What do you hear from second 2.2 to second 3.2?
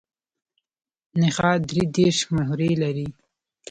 مهرې لري.